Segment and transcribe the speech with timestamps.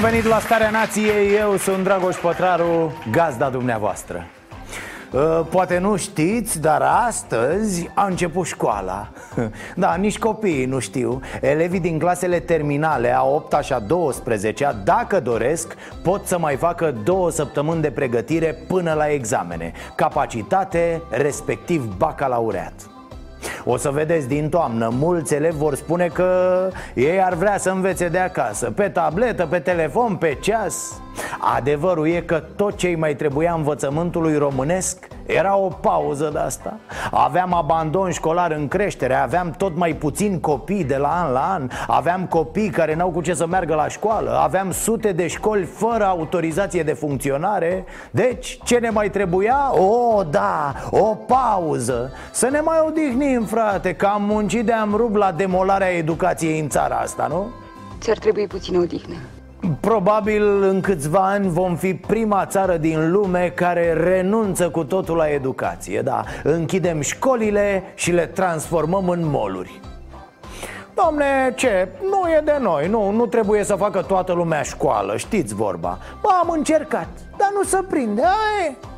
[0.00, 4.26] Bun venit la Starea Nației, eu sunt Dragoș Pătraru, gazda dumneavoastră.
[5.10, 9.08] Uh, Poate nu știți, dar astăzi a început școala.
[9.74, 11.20] Da, nici copiii nu știu.
[11.40, 16.94] Elevii din clasele terminale a 8 și a 12 dacă doresc, pot să mai facă
[17.04, 19.72] două săptămâni de pregătire până la examene.
[19.94, 22.95] Capacitate, respectiv bacalaureat
[23.68, 28.08] o să vedeți din toamnă, mulți elevi vor spune că ei ar vrea să învețe
[28.08, 28.70] de acasă.
[28.70, 31.00] Pe tabletă, pe telefon, pe ceas
[31.56, 36.78] Adevărul e că tot ce mai trebuia învățământului românesc era o pauză de asta
[37.10, 41.68] Aveam abandon școlar în creștere Aveam tot mai puțini copii de la an la an
[41.86, 46.04] Aveam copii care n-au cu ce să meargă la școală Aveam sute de școli fără
[46.04, 49.72] autorizație de funcționare Deci, ce ne mai trebuia?
[49.80, 55.16] O, da, o pauză Să ne mai odihnim, frate Că am muncit de am rupt
[55.16, 57.46] la demolarea educației în țara asta, nu?
[58.00, 59.14] Ți-ar trebui puțină odihnă.
[59.80, 65.28] Probabil în câțiva ani vom fi prima țară din lume care renunță cu totul la
[65.28, 69.80] educație Da, închidem școlile și le transformăm în moluri
[70.94, 71.88] Domne, ce?
[72.02, 76.28] Nu e de noi, nu, nu trebuie să facă toată lumea școală, știți vorba Bă,
[76.42, 78.95] am încercat, dar nu se prinde, aia e.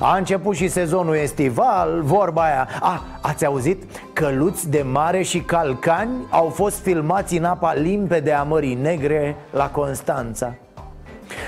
[0.00, 3.82] A început și sezonul estival, vorba aia A, ați auzit?
[4.12, 9.70] Căluți de mare și calcani au fost filmați în apa limpede a Mării Negre la
[9.70, 10.54] Constanța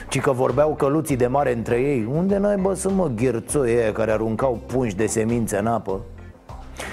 [0.08, 4.10] ci că vorbeau căluții de mare între ei Unde naiba să mă ghirțoi ăia care
[4.10, 6.00] aruncau pungi de semințe în apă?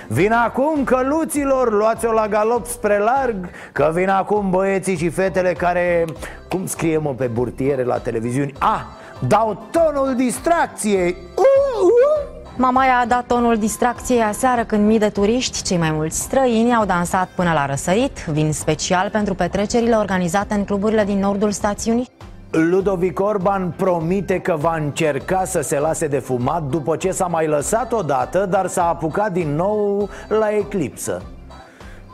[0.08, 6.06] Vin acum căluților, luați-o la galop spre larg Că vin acum băieții și fetele care,
[6.50, 8.88] cum scrie mă pe burtiere la televiziuni A,
[9.28, 12.38] dau tonul distracției uh, uh.
[12.58, 16.86] Mamaia a dat tonul distracției aseară când mii de turiști, cei mai mulți străini, au
[16.86, 22.08] dansat până la răsărit, vin special pentru petrecerile organizate în cluburile din nordul stațiunii.
[22.52, 27.48] Ludovic Orban promite că va încerca să se lase de fumat după ce s-a mai
[27.48, 31.22] lăsat odată, dar s-a apucat din nou la eclipsă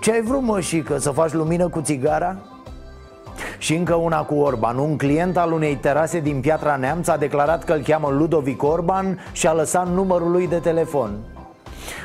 [0.01, 2.35] Ce ai vrut, mășică, să faci lumină cu țigara?
[3.57, 4.77] Și încă una cu Orban.
[4.77, 9.19] Un client al unei terase din Piatra Neamț a declarat că îl cheamă Ludovic Orban
[9.31, 11.11] și a lăsat numărul lui de telefon.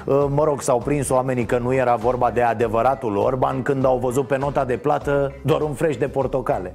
[0.05, 3.99] Uh, Mă rog, s-au prins oamenii că nu era vorba de adevăratul Orban Când au
[3.99, 6.75] văzut pe nota de plată doar un freș de portocale.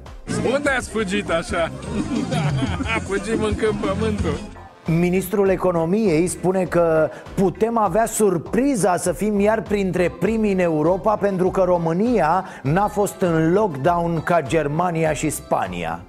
[0.54, 1.72] Unde ați fugit așa?
[3.08, 4.38] Fugim mâncând pământul
[4.86, 11.50] Ministrul Economiei spune că putem avea surpriza să fim iar printre primii în Europa Pentru
[11.50, 16.00] că România n-a fost în lockdown ca Germania și Spania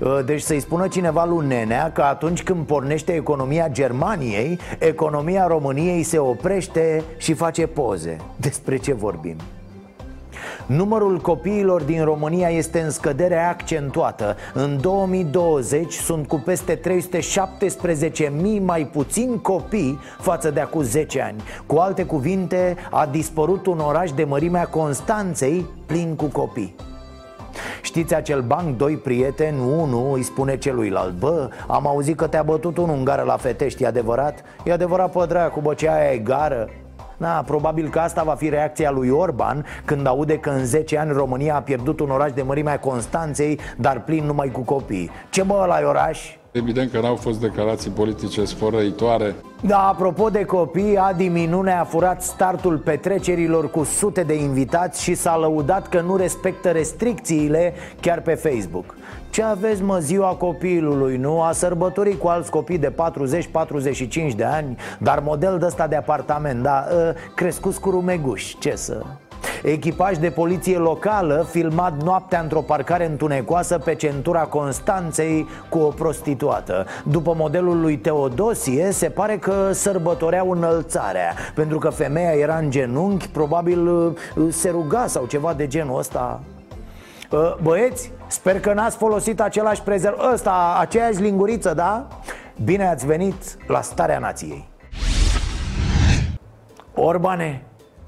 [0.00, 6.02] Uh, Deci să-i spună cineva lui Nenea că atunci când pornește economia Germaniei Economia României
[6.02, 9.36] se oprește și face poze Despre ce vorbim?
[10.66, 18.30] Numărul copiilor din România este în scădere accentuată În 2020 sunt cu peste 317.000
[18.60, 24.10] mai puțini copii față de acum 10 ani Cu alte cuvinte, a dispărut un oraș
[24.10, 26.74] de mărimea Constanței plin cu copii
[27.82, 32.76] Știți acel banc, doi prieteni, unul îi spune celuilalt Bă, am auzit că te-a bătut
[32.76, 34.42] un ungar la fetești, e adevărat?
[34.64, 36.68] E adevărat, pă, dracu, bă, ce aia e gară?
[37.16, 41.12] Na, probabil că asta va fi reacția lui Orban când aude că în 10 ani
[41.12, 45.10] România a pierdut un oraș de mărimea Constanței, dar plin numai cu copii.
[45.30, 46.36] Ce bă, ăla oraș?
[46.50, 49.34] Evident că n-au fost declarații politice sfărăitoare.
[49.60, 55.14] Da, apropo de copii, Adi Minune a furat startul petrecerilor cu sute de invitați și
[55.14, 58.94] s-a lăudat că nu respectă restricțiile chiar pe Facebook
[59.36, 61.42] Ce aveți mă ziua copilului, nu?
[61.42, 62.92] A sărbătorit cu alți copii de
[64.32, 68.76] 40-45 de ani Dar model de ăsta de apartament, da, ă, crescuți cu rumeguși, ce
[68.76, 69.02] să...
[69.62, 76.86] Echipaj de poliție locală filmat noaptea într-o parcare întunecoasă pe centura Constanței cu o prostituată.
[77.04, 83.28] După modelul lui Teodosie, se pare că sărbătoreau înălțarea Pentru că femeia era în genunchi,
[83.28, 84.12] probabil uh,
[84.48, 86.40] se ruga sau ceva de genul ăsta.
[86.42, 86.55] Uh,
[87.62, 92.06] Băieți, sper că n-ați folosit același prezerv Ăsta, aceeași linguriță, da?
[92.64, 94.68] Bine ați venit la Starea Nației.
[96.94, 97.62] Orbane,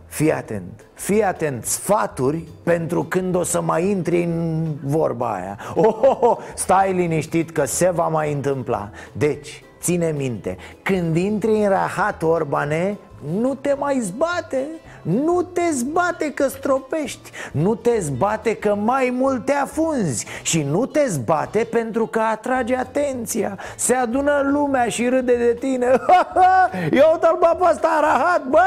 [0.09, 5.59] Fii atent, fii atent, sfaturi pentru când o să mai intri în vorba aia.
[5.75, 8.91] Oh, oh, oh, Stai liniștit că se va mai întâmpla.
[9.13, 12.99] Deci, ține minte, când intri în rahat, Orbane,
[13.41, 14.67] nu te mai zbate
[15.09, 20.87] nu te zbate că stropești Nu te zbate că mai mult te afunzi Și nu
[20.87, 23.59] te zbate pentru că atrage atenția.
[23.77, 25.87] Se adună lumea și râde de tine.
[27.01, 28.61] Eu uite-l bă pe ăsta arahat Bă,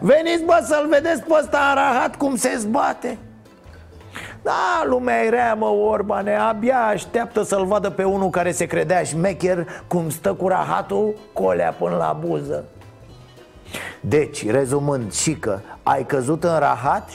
[0.00, 3.18] veniți bă să-l vedeți pe ăsta arahat cum se zbate.
[4.42, 6.36] Da, lumea e rea, mă, Orbane.
[6.36, 11.74] Abia așteaptă să-l vadă pe unul care se credea șmecher Cum stă cu rahatul colea
[11.78, 12.64] până la buză
[14.00, 17.10] deci, rezumând, și că ai căzut în rahat?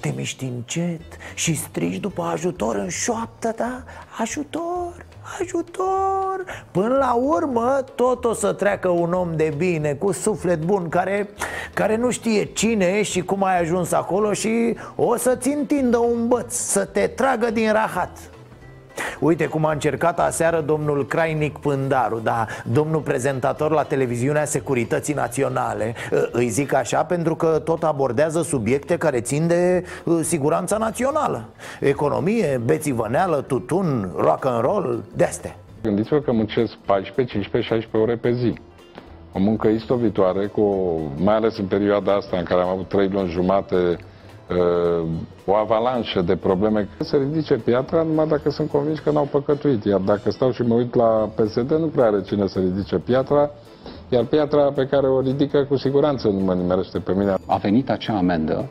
[0.00, 1.00] Te miști încet
[1.34, 3.84] și strigi după ajutor în șoaptă ta?
[4.18, 5.06] Ajutor,
[5.40, 6.44] ajutor!
[6.70, 11.28] Până la urmă tot o să treacă un om de bine Cu suflet bun Care,
[11.74, 16.28] care nu știe cine ești și cum ai ajuns acolo Și o să-ți întindă un
[16.28, 18.18] băț Să te tragă din rahat
[19.18, 25.94] Uite cum a încercat aseară domnul Crainic Pândaru Da, domnul prezentator la televiziunea Securității Naționale.
[26.32, 29.84] Îi zic așa pentru că tot abordează subiecte care țin de
[30.22, 31.44] siguranța națională.
[31.80, 35.56] Economie, bețivăneală, tutun, rock and roll, de-astea.
[35.82, 38.54] Gândiți-vă că muncesc 14, 15, 16 ore pe zi.
[39.32, 40.62] O muncă istovitoare, cu,
[41.16, 44.09] mai ales în perioada asta în care am avut 3 luni jumate Uh,
[45.44, 46.88] o avalanșă de probleme.
[46.98, 49.84] Se ridice piatra numai dacă sunt convins că n-au păcătuit.
[49.84, 53.50] Iar dacă stau și mă uit la PSD, nu prea are cine să ridice piatra.
[54.08, 57.34] Iar piatra pe care o ridică, cu siguranță nu mă nimerește pe mine.
[57.46, 58.70] A venit acea amendă.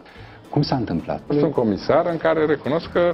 [0.50, 1.22] Cum s-a întâmplat?
[1.30, 3.14] Sunt comisar în care recunosc că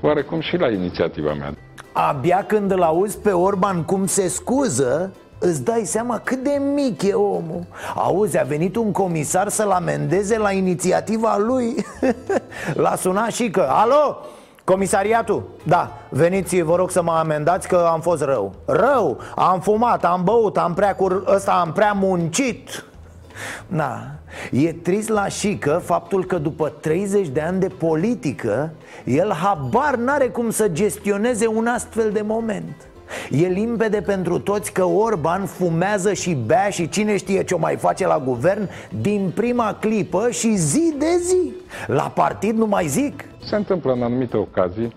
[0.00, 1.54] oarecum și la inițiativa mea.
[1.92, 7.02] Abia când îl auzi pe Orban cum se scuză, Îți dai seama cât de mic
[7.02, 7.64] e omul.
[7.94, 11.86] Auzi, a venit un comisar să-l amendeze la inițiativa lui.
[12.82, 14.16] L-a sunat și că Alo,
[14.64, 18.54] comisariatul Da, veniți, vă rog să mă amendați că am fost rău.
[18.64, 21.24] Rău, am fumat, am băut, am prea cur...
[21.26, 22.84] ăsta am prea muncit.
[23.66, 24.00] Na,
[24.50, 28.70] e trist la șică faptul că după 30 de ani de politică
[29.04, 32.88] El habar n-are cum să gestioneze un astfel de moment
[33.30, 37.76] E limpede pentru toți că Orban fumează și bea și cine știe ce o mai
[37.76, 38.68] face la guvern
[39.00, 41.52] din prima clipă și zi de zi.
[41.86, 43.24] La partid nu mai zic.
[43.44, 44.92] Se întâmplă în anumite ocazii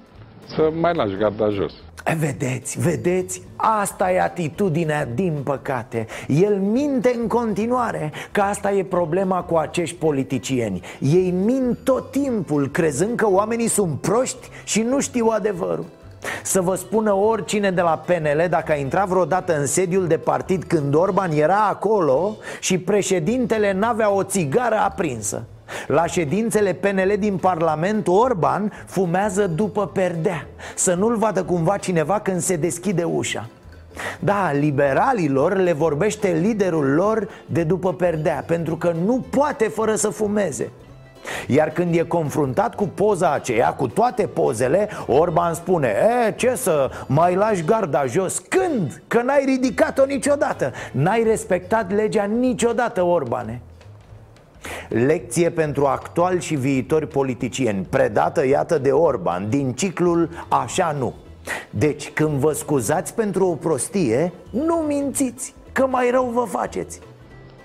[0.55, 1.73] să mai lași garda jos.
[2.19, 6.07] Vedeți, vedeți, asta e atitudinea din păcate.
[6.27, 10.81] El minte în continuare Că asta e problema cu acești politicieni.
[10.99, 15.85] Ei mint tot timpul crezând că oamenii sunt proști și nu știu adevărul
[16.43, 20.63] să vă spună oricine de la PNL dacă a intrat vreodată în sediul de partid
[20.63, 25.43] când Orban era acolo și președintele n-avea o țigară aprinsă.
[25.87, 30.47] La ședințele PNL din Parlament, Orban fumează după perdea.
[30.75, 33.49] Să nu-l vadă cumva cineva când se deschide ușa.
[34.19, 40.09] Da, liberalilor le vorbește liderul lor de după perdea Pentru că nu poate fără să
[40.09, 40.69] fumeze
[41.47, 45.87] iar când e confruntat cu poza aceea, cu toate pozele, Orban spune
[46.27, 48.39] E, ce să mai lași garda jos?
[48.39, 49.01] Când?
[49.07, 50.71] Că n-ai ridicat-o niciodată.
[50.91, 53.61] N-ai respectat legea niciodată, Orbane.
[54.89, 61.13] Lecție pentru actuali și viitori politicieni Predată, iată, de Orban Din ciclul Așa nu.
[61.69, 66.99] Deci, când vă scuzați pentru o prostie Nu mințiți, că mai rău vă faceți.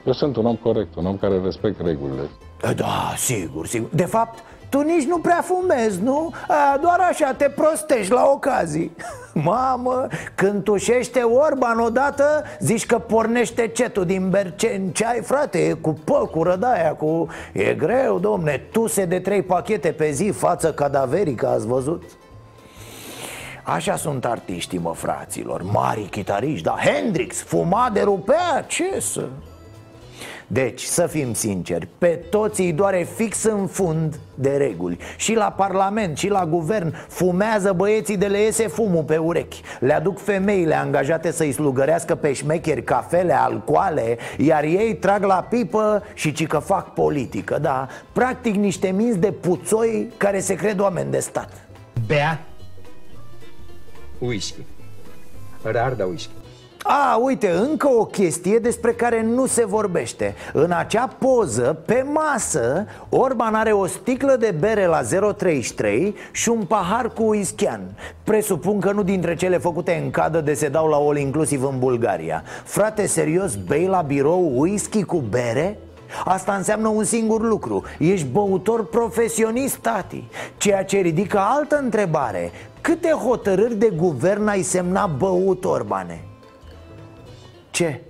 [0.05, 2.29] Eu sunt un om corect, un om care respect regulile
[2.77, 6.33] da, sigur, sigur De fapt, tu nici nu prea fumezi, nu?
[6.49, 8.93] A, doar așa te prostești la ocazii
[9.35, 15.59] Mamă, când tușește Orban odată Zici că pornește cetul din Berceni Ce ai, frate?
[15.59, 17.27] E cu păcură de aia cu...
[17.53, 22.03] E greu, domne Tuse de trei pachete pe zi Față cadaverică, ați văzut?
[23.63, 29.25] Așa sunt artiștii, mă, fraților Mari chitariști, da Hendrix fuma de rupea, ce să...
[30.47, 34.99] Deci, să fim sinceri, pe toți îi doare fix în fund de reguli.
[35.17, 39.61] Și la parlament, și la guvern Fumează băieții de le iese fumul pe urechi.
[39.81, 46.03] Le aduc femeile angajate să-i slugărească pe șmecheri cafele, alcoale Iar ei trag la pipă
[46.15, 51.11] și ci că fac politică Da, practic niște minți de puțoi care se cred oameni
[51.11, 51.53] de stat.
[52.07, 52.41] Bea?
[54.19, 54.61] Whisky.
[55.63, 56.36] Rar da whisky
[56.89, 60.35] a, uite, încă o chestie despre care nu se vorbește.
[60.53, 66.65] În acea poză, pe masă, Orban are o sticlă de bere la 0,33 și un
[66.65, 67.81] pahar cu ischian
[68.25, 71.79] Presupun că nu dintre cele făcute în cadă de se dau la all inclusiv în
[71.79, 72.43] Bulgaria.
[72.65, 75.79] Frate, serios, bei la birou whisky cu bere?
[76.25, 77.83] Asta înseamnă un singur lucru.
[77.99, 80.25] Ești băutor profesionist, tati.
[80.57, 82.51] Ceea ce ridică altă întrebare.
[82.81, 86.25] Câte hotărâri de guvern ai semnat băut, Orbane?
[87.77, 88.01] Ce?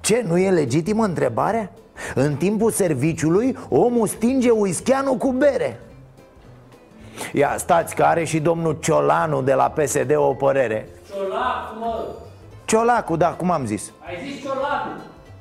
[0.00, 1.70] Ce, nu e legitimă întrebarea?
[2.14, 5.80] În timpul serviciului, omul stinge uischianul cu bere
[7.32, 12.04] Ia stați că are și domnul Ciolanu de la PSD o părere Ciolacu, mă!
[12.64, 13.92] Ciolacu, da, cum am zis?
[14.06, 14.88] Ai zis Ciolacu!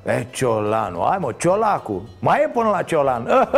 [0.05, 3.49] E, Ciolanu, hai mă, Ciolacu Mai e până la Ciolan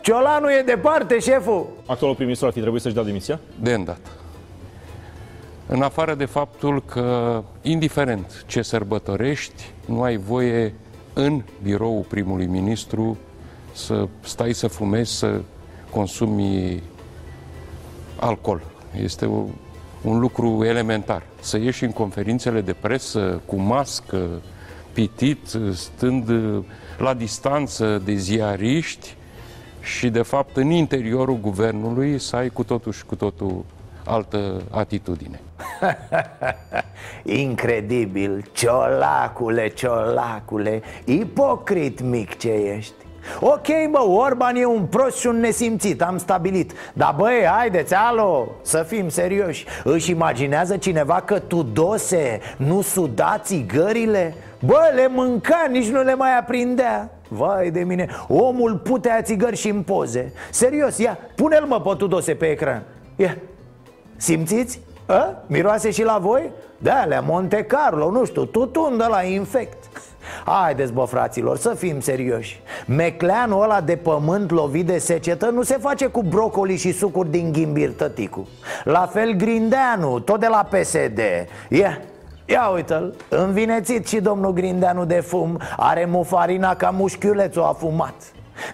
[0.00, 3.40] Ciolanu e departe, șeful Actualul prim-ministru ar fi trebuit să-și dea demisia?
[3.60, 4.08] De îndată.
[5.72, 10.74] În afară de faptul că, indiferent ce sărbătorești, nu ai voie
[11.12, 13.18] în biroul primului ministru
[13.72, 15.40] să stai să fumezi, să
[15.90, 16.82] consumi
[18.16, 18.62] alcool.
[19.02, 19.44] Este o,
[20.02, 21.22] un lucru elementar.
[21.40, 24.28] Să ieși în conferințele de presă cu mască,
[24.92, 26.30] pitit, stând
[26.98, 29.16] la distanță de ziariști
[29.80, 33.64] și, de fapt, în interiorul guvernului să ai cu totul și cu totul
[34.04, 35.40] altă atitudine.
[37.42, 42.94] Incredibil, ciolacule, ciolacule Ipocrit mic ce ești.
[43.40, 46.72] Ok, bă, Orban e un prost și un nesimțit, am stabilit.
[46.92, 49.66] Dar băi, haideți, alo, să fim serioși.
[49.84, 54.34] Își imaginează cineva că Tudose nu suda țigările?
[54.60, 57.10] Bă, le mânca, nici nu le mai aprindea.
[57.28, 60.32] Vai de mine, omul putea țigări și în poze.
[60.50, 62.82] Serios, ia, pune-l mă pe Tudose pe ecran.
[63.16, 63.36] Ia,
[64.16, 64.80] simțiți?
[65.12, 65.42] A?
[65.46, 66.50] Miroase și la voi?
[66.78, 69.84] Da, alea Monte Carlo, nu știu, tutun de la infect
[70.44, 75.76] Haideți bă fraților, să fim serioși Mecleanul ăla de pământ lovit de secetă nu se
[75.76, 78.48] face cu brocoli și sucuri din ghimbir tăticu
[78.84, 81.18] La fel Grindeanu, tot de la PSD
[81.68, 81.98] Ia,
[82.46, 88.14] Ia uite-l, învinețit și domnul Grindeanu de fum Are mufarina ca mușchiulețul a fumat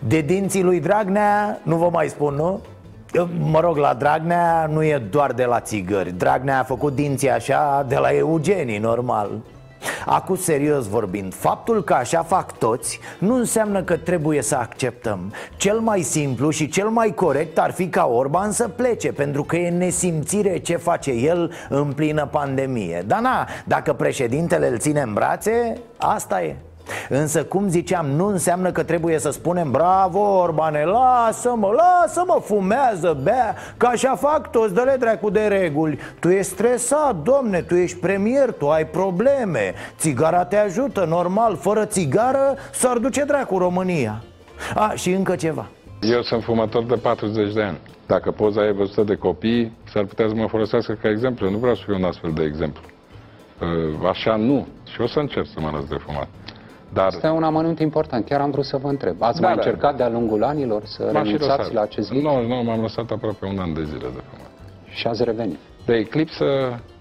[0.00, 2.61] De dinții lui Dragnea, nu vă mai spun, nu?
[3.38, 6.12] Mă rog, la Dragnea nu e doar de la țigări.
[6.12, 9.31] Dragnea a făcut dinții așa de la eugenii, normal.
[10.07, 15.33] Acum serios vorbind, faptul că așa fac toți nu înseamnă că trebuie să acceptăm.
[15.57, 19.57] Cel mai simplu și cel mai corect ar fi ca Orban să plece Pentru că
[19.57, 23.05] e nesimțire ce face el în plină pandemie.
[23.07, 26.57] Dar na, dacă președintele îl ține în brațe, asta e
[27.09, 33.57] Însă, cum ziceam, nu înseamnă că trebuie să spunem Bravo, Orbane, lasă-mă, lasă-mă, fumează, bea
[33.76, 38.52] Că așa fac toți, dă-le dracu de reguli Tu ești stresat, domne, tu ești premier,
[38.52, 44.23] tu ai probleme Țigara te ajută, normal, fără țigară s-ar duce dracu România
[44.75, 45.66] A, și încă ceva
[46.00, 47.78] Eu sunt fumător de 40 de ani.
[48.07, 51.47] Dacă poza e văzută de copii, s-ar putea să mă folosească ca exemplu.
[51.47, 52.83] Eu nu vreau să fiu un astfel de exemplu.
[53.61, 54.66] Uh, Așa nu.
[54.92, 56.28] Și o să încerc să mă lăs de fumat.
[56.92, 58.25] Dar Asta e un amănunt important.
[58.25, 59.16] Chiar am vrut să vă întreb.
[59.23, 59.62] Ați Da, mai da.
[59.62, 61.73] încercat de-a lungul anilor să m-am și renunțați lăsat.
[61.73, 64.50] la acest vid Nu, nu, m-am lăsat aproape un an de zile de fumat.
[64.88, 65.59] și ați revenit?
[65.87, 66.45] De eclipsă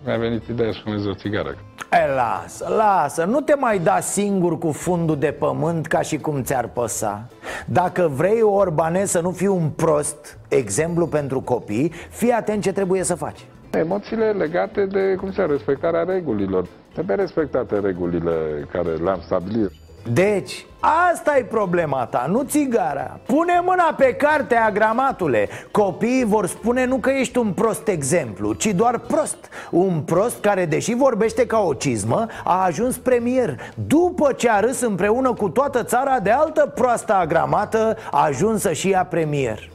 [0.05, 1.55] mi-a venit ideea să fumez o țigară.
[1.91, 6.41] E, lasă, lasă, nu te mai da singur cu fundul de pământ ca și cum
[6.43, 7.27] ți-ar păsa
[7.65, 13.03] Dacă vrei, Orbane, să nu fii un prost, exemplu pentru copii, fii atent ce trebuie
[13.03, 16.67] să faci Emoțiile legate de, cum se respectarea regulilor.
[16.97, 19.71] Trebuie respectate regulile care le-am stabilit.
[20.13, 23.19] Deci, asta e problema ta, nu țigara.
[23.25, 25.49] Pune mâna pe cartea, gramatule.
[25.71, 29.37] Copiii vor spune nu că ești un prost exemplu, ci doar prost.
[29.71, 33.59] Un prost care, deși vorbește ca o cizmă, a ajuns premier.
[33.87, 39.05] După ce a râs împreună cu toată țara de altă proastă agramată Ajunsă și ea
[39.05, 39.69] premier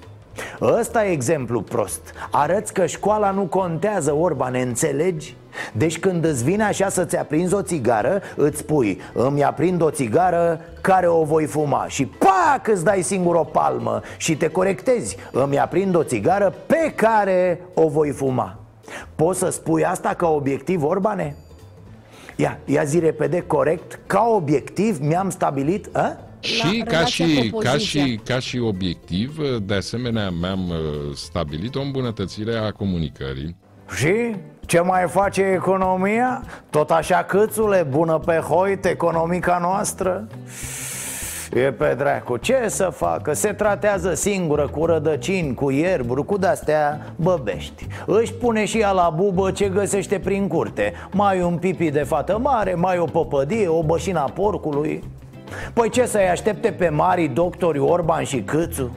[0.60, 5.36] Ăsta e exemplu prost Arăți că școala nu contează, Orban, înțelegi?
[5.72, 10.60] Deci când îți vine așa să-ți aprinzi o țigară Îți spui, îmi aprind o țigară
[10.80, 15.58] care o voi fuma Și pac, îți dai singur o palmă Și te corectezi Îmi
[15.58, 18.58] aprind o țigară pe care o voi fuma
[19.14, 21.36] Poți să spui asta ca obiectiv, Orbane?
[22.36, 26.16] Ia, ia zi repede, corect Ca obiectiv mi-am stabilit a?
[26.42, 30.76] Și ca și, ca, și, ca și obiectiv, de asemenea, mi-am uh,
[31.14, 33.56] stabilit o îmbunătățire a comunicării.
[33.96, 36.44] Și ce mai face economia?
[36.70, 40.26] Tot așa câțule, bună pe hoit, economica noastră?
[41.52, 43.32] E pe dracu, ce să facă?
[43.32, 49.12] Se tratează singură cu rădăcini, cu ierburi, cu de-astea băbești Își pune și ea la
[49.16, 53.82] bubă ce găsește prin curte Mai un pipi de fată mare, mai o păpădie, o
[53.82, 55.02] bășina porcului
[55.72, 58.96] Păi ce să-i aștepte pe mari doctori Orban și Câțu?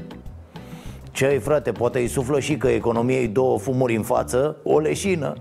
[1.11, 5.33] Ce-i frate, poate îi suflă și că economiei două fumuri în față, o leșină.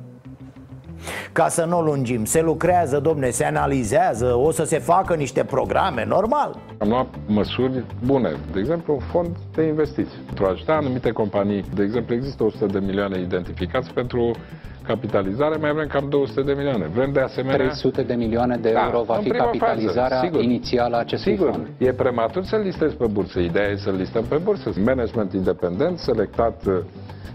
[1.32, 5.44] Ca să nu o lungim, se lucrează, domne, se analizează O să se facă niște
[5.44, 6.56] programe, normal.
[6.78, 10.18] Am luat măsuri bune, de exemplu un fond de investiții.
[10.26, 14.30] Pentru a ajuta anumite companii, de exemplu există 100 de milioane identificați pentru
[14.86, 16.86] capitalizare, mai vrem cam 200 de milioane.
[16.86, 17.56] Vrem de asemenea...
[17.56, 21.66] 300 de milioane de euro da, va fi capitalizarea fază, inițială a acestui sigur, fond.
[21.78, 23.40] e prematur să-l listezi pe bursă.
[23.40, 24.70] Ideea e să-l listăm pe bursă.
[24.84, 26.62] Management independent, selectat.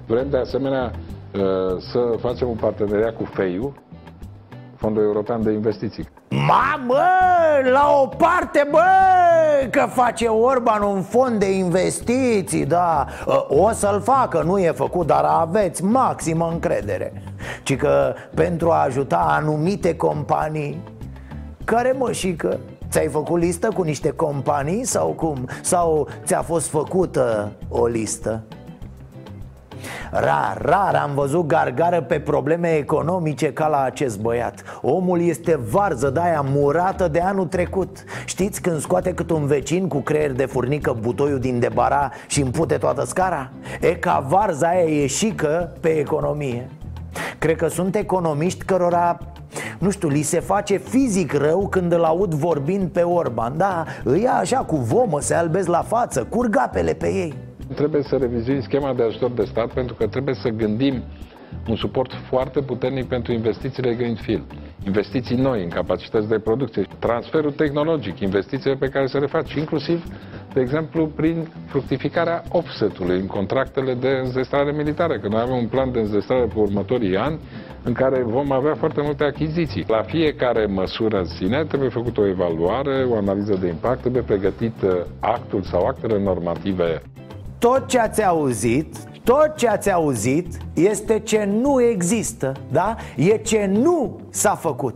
[0.08, 1.42] Vrem de asemenea uh,
[1.78, 3.74] să facem un parteneriat cu FEIU,
[4.80, 6.10] Fondul European de Investiții.
[6.30, 7.04] Mamă,
[7.72, 8.80] la o parte, bă,
[9.72, 13.06] că face Orban un fond de investiții, da
[13.48, 17.24] O să-l facă, nu e făcut, dar aveți maximă încredere
[17.64, 20.84] Ci că pentru a ajuta anumite companii
[21.64, 22.58] Care mă și că
[22.90, 25.48] Ți-ai făcut listă cu niște companii sau cum?
[25.62, 28.44] Sau ți-a fost făcută o listă?
[30.12, 34.64] Rar, rar am văzut gargară pe probleme economice ca la acest băiat.
[34.82, 38.04] Omul este varză de aia murată de anul trecut.
[38.26, 42.76] Știți când scoate cât un vecin cu creier de furnică butoiul din debara și împute
[42.76, 43.50] toată scara?
[43.82, 46.70] E ca varza aia ieșică pe economie.
[47.40, 49.18] Cred că sunt economiști cărora
[49.80, 53.58] nu știu, li se face fizic rău când îl aud vorbind pe Orban.
[53.58, 58.02] Da, îi ia așa cu vomă, se albesc la față, curg apele pe ei Trebuie
[58.04, 61.04] să revizuim schema de ajutor de stat pentru că trebuie să gândim
[61.68, 64.44] un suport foarte puternic pentru investițiile Greenfield.
[64.86, 70.04] Investiții noi în capacități de producție, transferul tehnologic, investițiile pe care să le faci, inclusiv,
[70.54, 75.92] de exemplu, prin fructificarea offset-ului în contractele de înzestrare militară, că noi avem un plan
[75.92, 77.40] de înzestrare pe următorii ani
[77.84, 79.86] în care vom avea foarte multe achiziții.
[79.88, 84.74] La fiecare măsură în sine trebuie făcută o evaluare, o analiză de impact, trebuie pregătit
[85.20, 87.02] actul sau actele normative
[87.60, 92.96] tot ce ați auzit, tot ce ați auzit este ce nu există, da?
[93.16, 94.96] E ce nu s-a făcut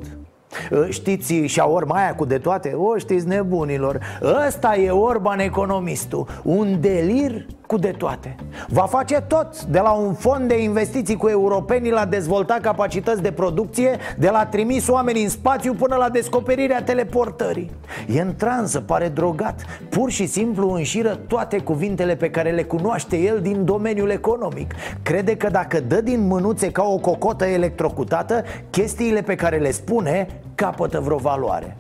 [0.72, 2.70] ă, Știți șaorma aia cu de toate?
[2.70, 4.00] O știți nebunilor
[4.48, 8.36] Ăsta e Orban economistul Un delir cu de toate.
[8.68, 13.32] Va face tot, de la un fond de investiții cu europenii la dezvolta capacități de
[13.32, 17.72] producție De la trimis oameni în spațiu până la descoperirea teleportării.
[18.08, 19.62] E în transă, pare drogat.
[19.90, 24.74] Pur și simplu înșiră toate cuvintele pe care le cunoaște el din domeniul economic.
[25.04, 30.28] Crede că dacă dă din mânuțe ca o cocotă electrocutată Chestiile pe care le spune
[30.56, 31.76] capătă vreo valoare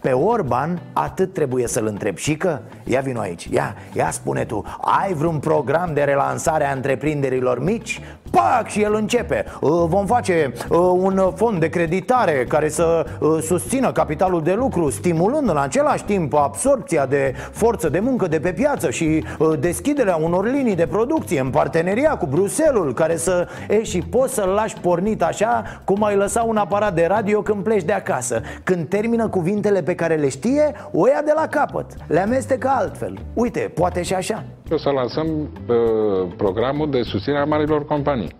[0.00, 4.64] pe Orban atât trebuie să-l întreb Și că, ia vino aici, ia, ia spune tu
[4.80, 8.00] Ai vreun program de relansare a întreprinderilor mici?
[8.30, 8.68] Pac!
[8.68, 13.92] Și el începe uh, Vom face uh, un fond de creditare care să uh, susțină
[13.92, 18.90] capitalul de lucru Stimulând în același timp absorpția de forță de muncă de pe piață
[18.90, 19.24] Și
[19.60, 23.48] deschiderea unor linii de producție în parteneria cu Bruselul Care să...
[23.68, 27.62] E, și poți să-l lași pornit așa cum ai lăsa un aparat de radio când
[27.62, 29.28] pleci de acasă Când termină
[29.58, 31.86] cuvintele pe care le știe, o ia de la capăt.
[32.06, 33.18] Le amestecă altfel.
[33.34, 34.44] Uite, poate și așa.
[34.70, 38.32] O să lansăm uh, programul de susținere a marilor companii.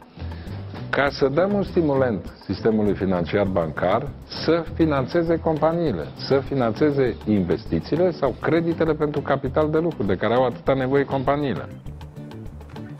[0.90, 4.08] Ca să dăm un stimulent sistemului financiar bancar
[4.44, 10.44] să financeze companiile, să financeze investițiile sau creditele pentru capital de lucru de care au
[10.44, 11.68] atâta nevoie companiile.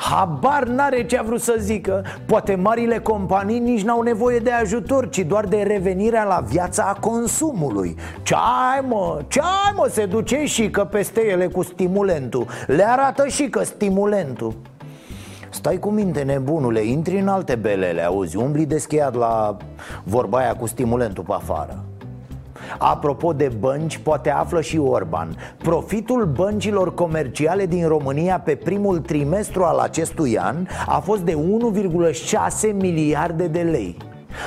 [0.01, 2.05] Habar n-are ce a vrut să zică.
[2.27, 7.01] Poate marile companii nici n-au nevoie de ajutor Ci doar de revenirea la viața a
[7.01, 7.97] consumului.
[8.23, 12.47] Ce ai mă, ce ai mă, se duce și că peste ele cu stimulentul.
[12.67, 14.55] Le arată și că stimulentul.
[15.51, 19.57] Stai cu minte, nebunule, intri în alte belele, auzi, umbli descheiat la
[20.05, 21.88] vorba aia cu stimulentul pe afară
[22.79, 25.37] Apropo de bănci, poate află și Orban.
[25.59, 32.73] Profitul băncilor comerciale din România pe primul trimestru al acestui an a fost de 1,6
[32.75, 33.97] miliarde de lei.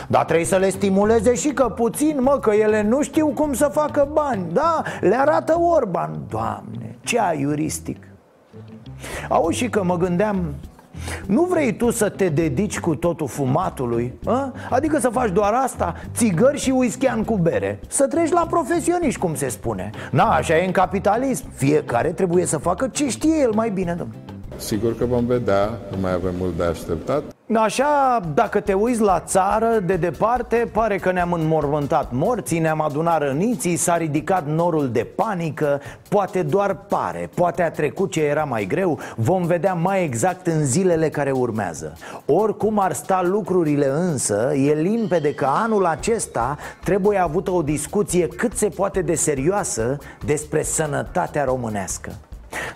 [0.08, 3.70] Dar trebuie să le stimuleze și că puțin, mă, că ele nu știu cum să
[3.74, 6.20] facă bani Da, le arată Orban.
[6.30, 7.98] Doamne, ce aiuristic.
[9.30, 10.54] Auzi și că mă gândeam
[11.28, 14.14] nu vrei tu să te dedici cu totul fumatului?
[14.26, 14.54] A?
[14.70, 19.36] Adică să faci doar asta, țigări și whisky cu bere Să treci la profesioniști, cum
[19.36, 23.70] se spune Na, așa e în capitalism Fiecare trebuie să facă ce știe el mai
[23.70, 24.31] bine, domnule
[24.62, 27.24] Sigur că vom vedea, nu mai avem mult de așteptat.
[27.54, 33.22] Așa, dacă te uiți la țară, de departe, pare că ne-am înmormântat morții, ne-am adunat
[33.22, 38.66] răniții, s-a ridicat norul de panică Poate doar pare, poate a trecut ce era mai
[38.66, 41.94] greu, vom vedea mai exact în zilele care urmează.
[42.26, 48.58] Oricum ar sta lucrurile însă, e limpede că anul acesta trebuie avută o discuție cât
[48.58, 52.12] se poate de serioasă despre sănătatea românească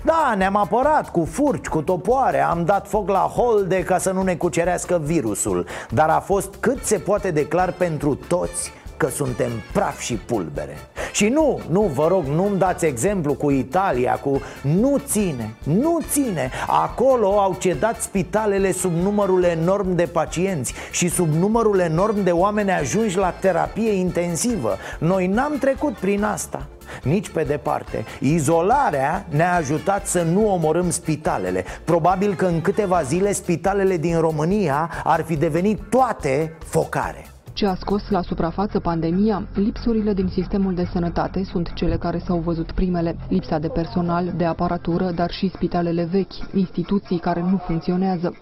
[0.02, 4.22] Da, ne-am apărat cu furci, cu topoare Am dat foc la holde ca să nu
[4.22, 5.66] ne cucerească virusul.
[5.90, 10.78] Dar a fost cât se poate declar pentru toți că suntem praf și pulbere.
[11.12, 14.42] Și nu, nu, vă rog, nu-mi dați exemplu cu Italia, cu...
[14.62, 16.52] Nu ține, nu ține.
[16.68, 22.72] Acolo au cedat spitalele sub numărul enorm de pacienți Și sub numărul enorm de oameni
[22.72, 24.78] ajunși la terapie intensivă.
[25.00, 26.66] Noi n-am trecut prin asta
[27.04, 33.32] nici pe departe Izolarea ne-a ajutat să nu omorâm spitalele Probabil că în câteva zile
[33.32, 40.14] spitalele din România ar fi devenit toate focare ce a scos la suprafață pandemia, lipsurile
[40.14, 43.16] din sistemul de sănătate sunt cele care s-au văzut primele.
[43.30, 48.36] Lipsa de personal, de aparatură, dar și spitalele vechi, instituții care nu funcționează.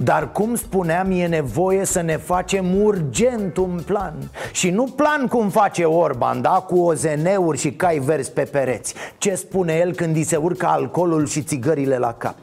[0.00, 4.14] Dar cum spuneam, e nevoie să ne facem urgent un plan.
[4.52, 6.50] Și nu plan cum face Orban, da?
[6.50, 8.94] Cu OZN-uri și cai verzi pe pereți.
[9.18, 12.36] Ce spune el când îi se urcă alcoolul și țigările la cap?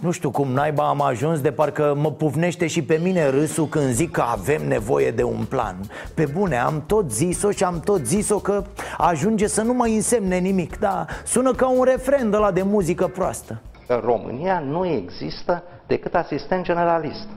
[0.00, 3.92] Nu știu cum naiba am ajuns de parcă mă pufnește și pe mine râsul când
[3.92, 5.76] zic că avem nevoie de un plan.
[6.14, 8.64] Pe bune, am tot zis-o și am tot zis-o că
[8.98, 13.06] ajunge să nu mai însemne nimic Da, sună ca un refren de la de muzică
[13.06, 17.28] proastă În România nu există decât asistent generalist.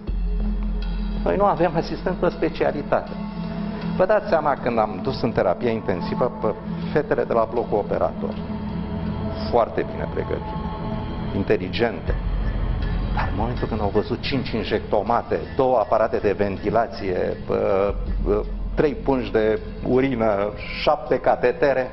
[1.24, 3.12] Noi nu avem asistent pe specialitate.
[3.98, 6.54] Vă dați seama când am dus în terapie intensivă pe
[6.94, 8.34] fetele de la blocul operator.
[9.52, 10.56] Foarte bine pregătite,
[11.36, 12.16] inteligente,
[13.16, 17.38] dar în momentul când au văzut 5 injectomate, două aparate de ventilație,
[18.76, 21.92] trei pungi de urină, șapte catetere,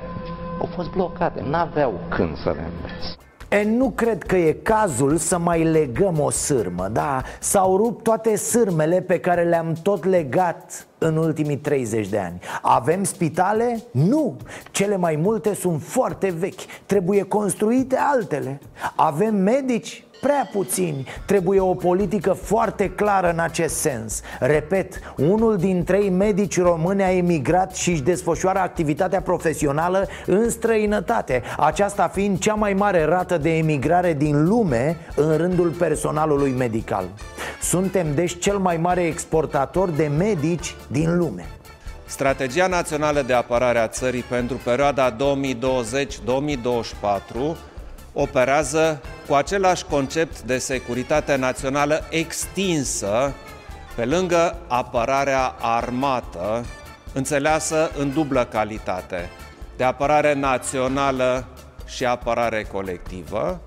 [0.60, 3.25] au fost blocate, n-aveau când să le învețe.
[3.48, 7.22] E, nu cred că e cazul să mai legăm o sârmă, da?
[7.40, 13.04] S-au rupt toate sârmele pe care le-am tot legat în ultimii 30 de ani Avem
[13.04, 13.82] spitale?
[13.90, 14.36] Nu!
[14.70, 18.60] Cele mai multe sunt foarte vechi Trebuie construite altele
[18.96, 20.05] Avem medici?
[20.20, 21.06] Prea puțini.
[21.24, 24.20] Trebuie o politică foarte clară în acest sens.
[24.40, 31.42] Repet, unul din trei medici români a emigrat și își desfășoară activitatea profesională în străinătate
[31.58, 37.04] Aceasta fiind cea mai mare rată de emigrare din lume în rândul personalului medical.
[37.62, 41.44] Suntem deci cel mai mare exportator de medici din lume.
[42.04, 45.16] Strategia Națională de Apărare a Țării pentru perioada 2020-2024
[48.18, 53.34] operează cu același concept de securitate națională extinsă,
[53.94, 56.64] pe lângă apărarea armată,
[57.12, 59.30] înțeleasă în dublă calitate,
[59.76, 61.46] de apărare națională
[61.86, 63.60] și apărare colectivă.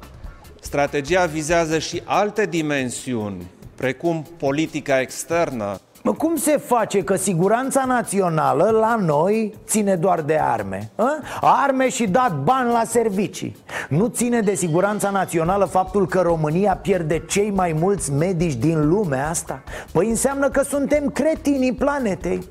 [0.60, 8.70] Strategia vizează și alte dimensiuni, precum politica externă, Mă, cum se face că siguranța națională
[8.70, 10.92] la noi ține doar de arme?
[10.96, 11.20] A?
[11.42, 13.56] Arme și dat bani la servicii
[13.90, 19.30] Nu ține de siguranța națională faptul că România pierde cei mai mulți medici din lumea
[19.30, 19.64] asta?
[19.92, 22.48] Păi înseamnă că suntem cretinii planetei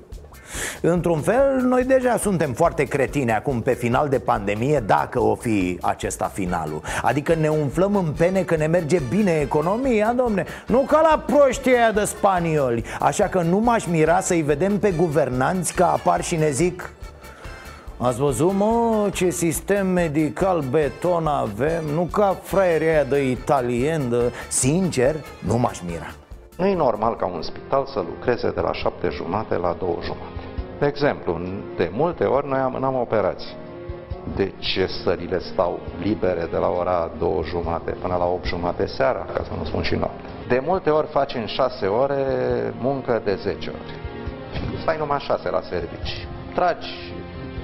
[0.81, 5.79] Într-un fel, noi deja suntem foarte cretine acum pe final de pandemie Dacă o fi
[5.83, 6.81] acesta finalul.
[7.03, 10.45] Adică ne umflăm în pene că ne merge bine economia, domne.
[10.67, 12.85] Nu ca la proștii aia de spanioli.
[13.01, 16.93] Așa că nu m-aș mira să-i vedem pe guvernanți că apar și ne zic
[18.01, 21.85] Ați văzut, mă, ce sistem medical beton avem?
[21.95, 24.33] Nu ca fraierii aia de italien, de...
[24.49, 25.15] Sincer,
[25.47, 26.11] nu m-aș mira.
[26.57, 30.38] Nu e normal ca un spital să lucreze de la șapte jumate la două jumate
[30.79, 31.41] de exemplu,
[31.77, 33.57] de multe ori noi amânăm operații.
[34.37, 39.27] De ce sările stau libere de la ora 2 jumate până la 8 jumate seara,
[39.35, 40.23] ca să nu spun și noapte?
[40.49, 42.25] De multe ori faci în 6 ore
[42.81, 43.79] muncă de 10 ore.
[44.81, 46.27] Stai numai 6 la servici.
[46.55, 46.89] Tragi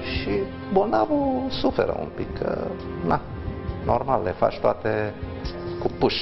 [0.03, 0.31] și
[0.73, 2.39] bolnavul suferă un pic.
[2.39, 2.59] Că,
[3.07, 3.21] na,
[3.85, 5.15] normal, le faci toate
[5.79, 6.15] cu puș.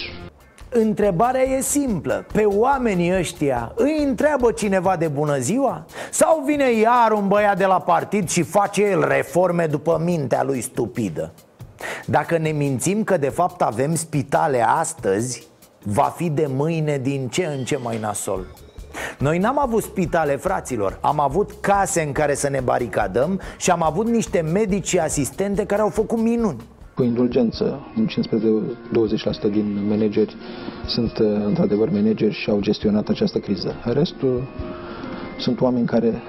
[0.75, 5.85] Întrebarea e simplă Pe oamenii ăștia îi întreabă cineva de bună ziua?
[6.11, 10.61] Sau vine iar un băiat de la partid și face el reforme după mintea lui
[10.61, 11.33] stupidă?
[12.07, 15.47] Dacă ne mințim că de fapt avem spitale astăzi
[15.83, 18.47] Va fi de mâine din ce în ce mai nasol
[19.19, 23.83] noi n-am avut spitale, fraților Am avut case în care să ne baricadăm Și am
[23.83, 26.63] avut niște medici și asistente care au făcut minuni
[26.95, 27.87] cu indulgență.
[29.49, 30.37] 15-20% din manageri
[30.87, 33.75] sunt uh, într-adevăr manageri și au gestionat această criză.
[33.85, 34.43] Restul
[35.39, 36.23] sunt oameni care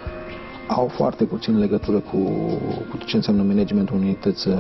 [0.68, 2.18] au foarte puțin legătură cu,
[2.90, 4.56] cu ce înseamnă managementul unități uh,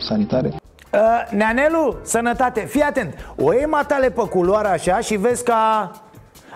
[0.00, 0.54] sanitare.
[0.92, 5.90] Uh, Neanelu, sănătate, fii atent O iei matale pe culoare așa și vezi ca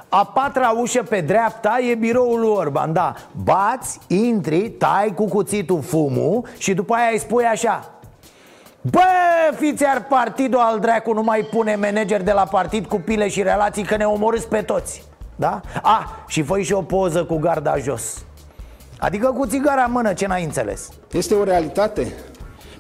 [0.09, 3.15] a patra ușă pe dreapta e biroul lui Orban, da
[3.45, 7.94] Bați, intri, tai cu cuțitul fumul și după aia îi spui așa
[8.91, 9.01] Bă,
[9.59, 13.43] fiți iar partidul al dracu Nu mai pune manager de la partid cu pile și
[13.43, 15.05] relații Că ne omorâți pe toți
[15.37, 15.61] Da?
[15.83, 18.25] A, și fă și o poză cu garda jos
[18.99, 20.89] Adică cu țigara în mână, ce n-ai înțeles?
[21.13, 22.13] Este o realitate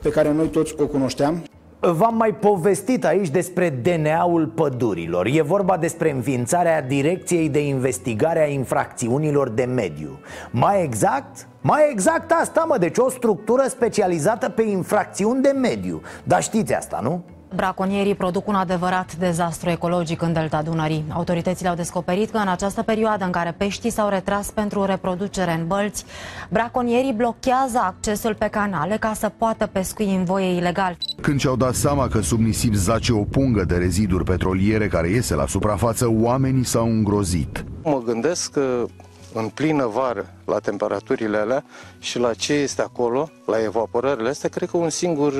[0.02, 1.44] pe care noi toți o cunoșteam
[1.92, 5.26] V-am mai povestit aici despre DNA-ul pădurilor.
[5.26, 10.18] E vorba despre înființarea Direcției de Investigare a Infracțiunilor de Mediu.
[10.50, 16.00] Mai exact, mai exact asta mă, deci o structură specializată pe infracțiuni de mediu.
[16.24, 17.24] Dar știți asta, nu?
[17.54, 21.04] Braconierii produc un adevărat dezastru ecologic în delta Dunării.
[21.08, 25.66] Autoritățile au descoperit că în această perioadă în care peștii s-au retras pentru reproducere în
[25.66, 26.04] bălți,
[26.50, 30.96] braconierii blochează accesul pe canale ca să poată pescui în voie ilegal.
[31.20, 35.34] Când și-au dat seama că sub nisip zace o pungă de reziduri petroliere care iese
[35.34, 37.64] la suprafață, oamenii s-au îngrozit.
[37.82, 38.84] Mă gândesc că
[39.32, 41.64] în plină vară, la temperaturile alea
[41.98, 45.32] și la ce este acolo, la evaporările astea, cred că un singur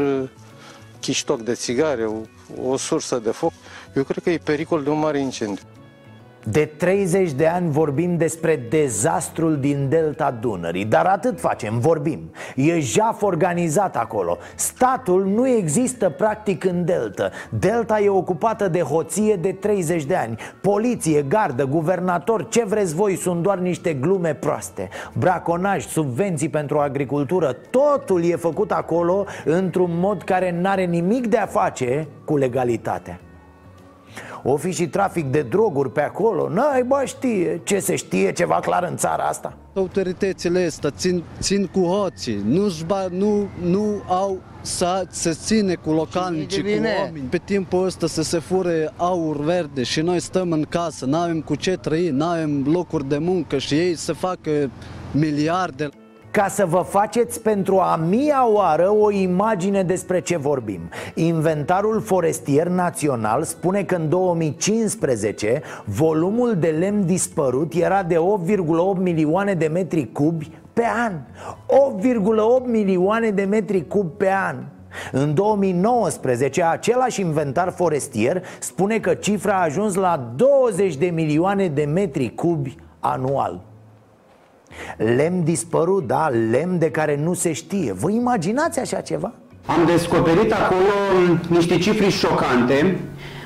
[1.05, 2.21] chiștoc de țigare, o,
[2.63, 3.53] o sursă de foc,
[3.95, 5.65] eu cred că e pericol de un mare incendiu.
[6.51, 12.31] De 30 de ani vorbim despre dezastrul din delta Dunării Dar atât facem, vorbim.
[12.57, 14.39] E jaf organizat acolo.
[14.55, 17.31] Statul nu există practic în delta.
[17.59, 20.37] Delta e ocupată de hoție de 30 de ani.
[20.61, 24.89] Poliție, gardă, guvernator, ce vreți voi sunt doar niște glume proaste.
[25.19, 31.47] Braconaj, subvenții pentru agricultură Totul e făcut acolo într-un mod care n-are nimic de a
[31.47, 33.19] face cu legalitatea
[34.45, 36.49] o fi și trafic de droguri pe acolo?
[36.49, 37.61] N-ai bă știe.
[37.65, 39.57] Ce se știe ceva clar în țara asta?
[39.75, 42.43] Autoritățile astea țin, țin cu hoții.
[42.47, 42.73] Nu,
[43.11, 46.67] nu, nu au să se ține cu localnici, cu
[47.01, 47.27] oameni.
[47.31, 51.55] Pe timpul ăsta să se fure aur verde și noi stăm în casă N-avem cu
[51.55, 54.71] ce trăi, n-avem locuri de muncă și ei să facă
[55.11, 55.89] miliarde
[56.35, 60.81] ca să vă faceți pentru a mia oară o imagine despre ce vorbim.
[61.15, 68.23] Inventarul forestier național spune că în 2015 volumul de lemn dispărut era de 8,8
[68.99, 71.13] milioane de metri cubi pe an.
[72.63, 74.57] 8,8 milioane de metri cubi pe an.
[75.13, 81.85] În 2019, același inventar forestier spune că cifra a ajuns la 20 de milioane de
[81.85, 83.73] metri cubi anual.
[84.97, 89.33] Lemn dispărut, da, lemn de care nu se știe Vă imaginați așa ceva?
[89.67, 92.99] Am descoperit acolo niște cifre șocante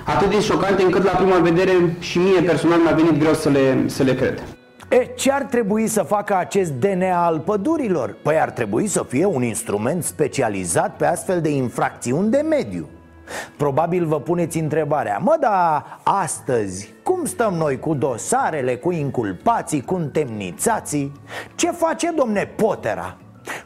[0.06, 3.88] Atât de șocante încât la prima vedere și mie personal mi-a venit greu să le,
[3.88, 4.42] să le cred
[4.90, 8.16] E, ce ar trebui să facă acest DNA al pădurilor?
[8.22, 12.88] Păi ar trebui să fie un instrument specializat pe astfel de infracțiuni de mediu
[13.56, 19.94] Probabil vă puneți întrebarea Mă, da, astăzi cum stăm noi cu dosarele, cu inculpații, cu
[19.94, 21.12] întemnițații?
[21.54, 23.16] Ce face domne Potera?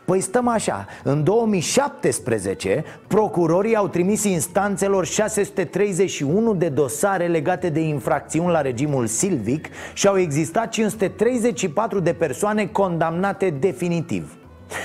[0.05, 8.51] Păi stăm așa, în 2017 procurorii au trimis instanțelor 631 de dosare legate de infracțiuni
[8.51, 14.37] la regimul silvic și au existat 534 de persoane condamnate definitiv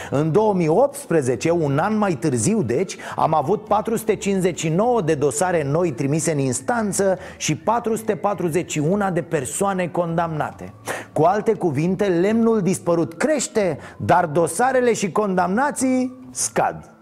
[0.09, 6.39] în 2018, un an mai târziu, deci, am avut 459 de dosare noi trimise în
[6.39, 10.73] instanță și 441 de persoane condamnate.
[11.13, 16.96] Cu alte cuvinte, lemnul dispărut crește, dar dosarele și condamnații scad.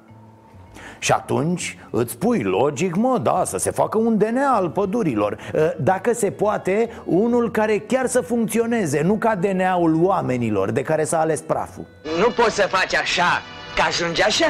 [0.99, 5.37] Și atunci îți pui logic, mă, da, să se facă un DNA al pădurilor.
[5.77, 11.19] Dacă se poate, unul care chiar să funcționeze Nu ca DNA-ul oamenilor de care s-a
[11.19, 11.85] ales praful.
[12.19, 13.41] Nu poți să faci așa,
[13.75, 14.45] că ajunge așa?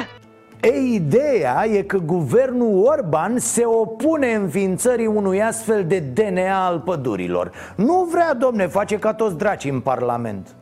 [0.62, 7.51] Ei, ideea e că guvernul Orban se opune înființării unui astfel de DNA al pădurilor.
[7.75, 10.55] Nu vrea, domne, face ca toți dracii în Parlament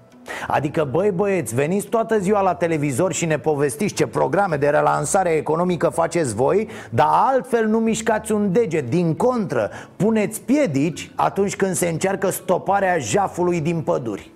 [0.48, 5.30] Adică, băi băieți, veniți toată ziua la televizor și ne povestiți ce programe de relansare
[5.30, 11.76] economică faceți voi Dar altfel nu mișcați un deget, din contră, puneți piedici atunci când
[11.76, 14.33] se încearcă stoparea jafului din păduri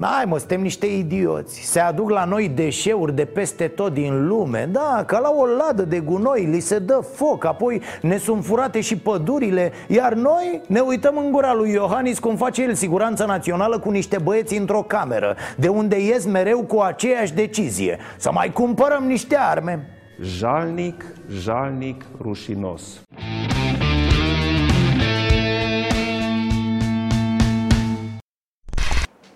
[0.00, 1.60] Hai mă, suntem niște idioți.
[1.60, 4.68] Se aduc la noi deșeuri de peste tot din lume.
[4.72, 8.80] Da, ca la o ladă de gunoi Li se dă foc, apoi ne sunt furate
[8.80, 9.72] și pădurile.
[9.86, 14.18] Iar noi ne uităm în gura lui Iohannis Cum face el siguranța națională cu niște
[14.22, 17.98] băieți într-o cameră De unde ies mereu cu aceeași decizie.
[18.16, 19.88] Să mai cumpărăm niște arme.
[20.20, 22.82] Jalnic, jalnic, rușinos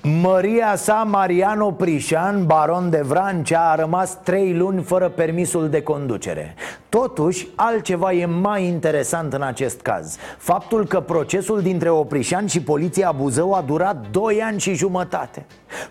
[0.05, 6.55] Măria sa Mariano Prișan, baron de Vrancea, a rămas trei luni fără permisul de conducere.
[6.89, 10.17] Totuși, altceva e mai interesant în acest caz.
[10.39, 15.47] Faptul că procesul dintre Oprișan și poliția Buzău a durat 2 ani și jumătate.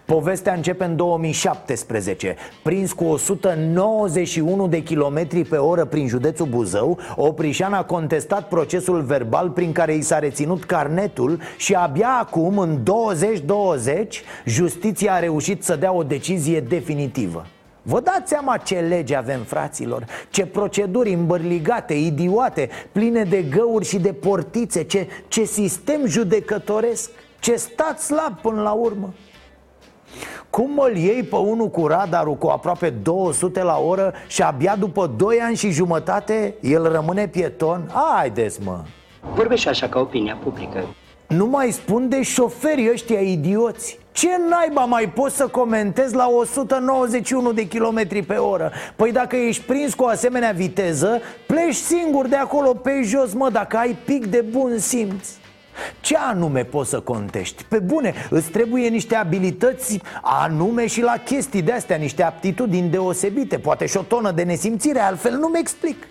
[0.06, 7.74] Povestea începe în 2017 Prins cu 191 de kilometri pe oră prin județul Buzău Oprișan
[7.74, 14.01] a contestat procesul verbal prin care i s-a reținut carnetul Și abia acum, în 2020,
[14.46, 17.46] justiția a reușit să dea o decizie definitivă.
[17.82, 20.06] Vă dați seama ce lege avem, fraților?
[20.30, 27.56] Ce proceduri îmbărligate, idiote Pline de găuri și de portițe Ce, ce sistem judecătoresc Ce
[27.56, 29.14] stat slab până la urmă.
[30.50, 35.14] Cum îl iei pe unul cu radarul cu aproape 200 la oră Și abia după
[35.18, 37.92] 2 ani și jumătate el rămâne pieton?
[37.94, 38.80] Haideți mă!
[39.34, 40.84] Vorbește așa ca opinia publică
[41.32, 47.52] Nu mai spun de șoferii ăștia idioți ce naiba mai poți să comentezi la 191
[47.52, 48.72] de km pe oră?
[48.96, 53.50] Păi dacă ești prins cu o asemenea viteză, pleci singur de acolo pe jos, mă,
[53.50, 55.28] dacă ai pic de bun simț
[56.02, 57.64] ce anume poți să contești?
[57.64, 63.58] Pe bune, îți trebuie niște abilități anume și la chestii de astea, niște aptitudini deosebite
[63.58, 66.08] Poate și o tonă de nesimțire, altfel nu-mi explic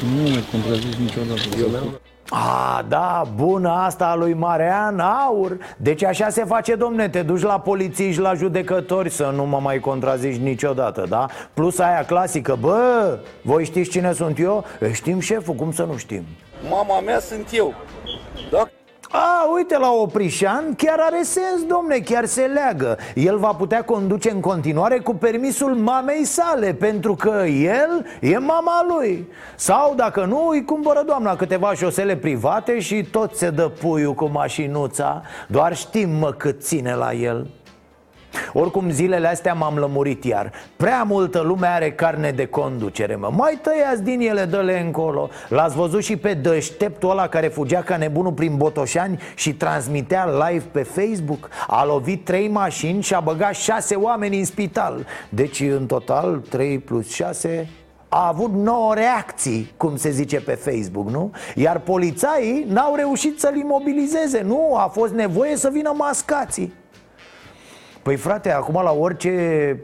[0.00, 2.00] Nu ne contrazici niciodată
[2.32, 7.42] a, da, bună asta a lui Marean, aur Deci așa se face, domne, te duci
[7.42, 11.26] la polițiști, la judecători Să nu mă mai contrazici niciodată, da?
[11.54, 14.64] Plus aia clasică, bă, voi știți cine sunt eu?
[14.80, 16.22] E, știm șeful, cum să nu știm?
[16.70, 17.74] Mama mea sunt eu
[18.50, 18.68] Da?
[19.12, 22.98] A, uite la Oprișan, chiar are sens, domne, chiar se leagă.
[23.14, 28.86] El va putea conduce în continuare cu permisul mamei sale Pentru că el e mama
[28.88, 29.28] lui.
[29.56, 34.24] Sau dacă nu, îi cumpără doamna câteva șosele private Și tot se dă puiul cu
[34.32, 35.22] mașinuța.
[35.48, 37.46] Doar știm, mă, cât ține la el
[38.52, 43.30] oricum zilele astea m-am lămurit iar Prea multă lume are carne de conducere mă.
[43.36, 47.96] Mai tăiați din ele, dă-le încolo L-ați văzut și pe deșteptul ăla care fugea ca
[47.96, 53.54] nebunul prin Botoșani Și transmitea live pe Facebook A lovit trei mașini și a băgat
[53.54, 57.68] șase oameni în spital Deci în total 3 plus 6
[58.12, 61.30] a avut 9 reacții, cum se zice pe Facebook, nu?
[61.54, 64.74] Iar polițaii n-au reușit să-l imobilizeze, nu?
[64.76, 66.72] A fost nevoie să vină mascații
[68.02, 69.32] Păi frate, acum la orice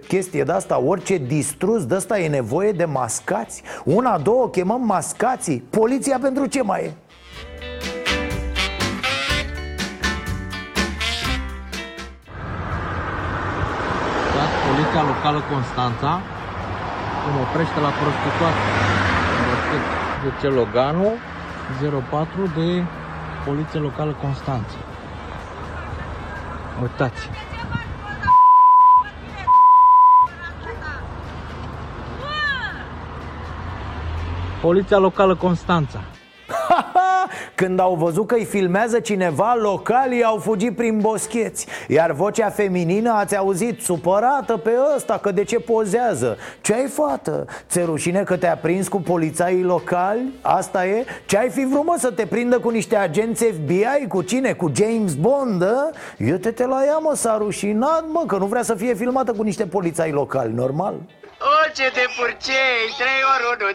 [0.09, 3.63] chestie de asta, orice distrus de asta e nevoie de mascați.
[3.85, 5.65] Una, două, chemăm mascații.
[5.71, 6.93] Poliția pentru ce mai e?
[14.35, 16.21] Da, Poliția locală Constanța
[17.29, 18.57] Îmi oprește la prostituat.
[20.41, 21.13] Ce Loganu
[22.11, 22.85] 04 de
[23.45, 24.77] Poliția locală Constanța.
[26.83, 27.31] Uitați
[34.67, 36.01] Poliția locală Constanța
[37.55, 43.13] Când au văzut că îi filmează cineva, localii au fugit prin boscheți Iar vocea feminină
[43.13, 47.47] ați auzit supărată pe ăsta că de ce pozează Ce ai fată?
[47.69, 50.33] Ți rușine că te-a prins cu polițaii locali?
[50.41, 51.05] Asta e?
[51.27, 54.07] Ce ai fi vrut mă să te prindă cu niște agenți FBI?
[54.09, 54.53] Cu cine?
[54.53, 55.65] Cu James Bond?
[56.19, 59.33] Eu te te la ea mă, s-a rușinat mă Că nu vrea să fie filmată
[59.33, 60.95] cu niște polițai locali, normal
[61.67, 63.71] O, ce te purcei, 3 ori 1,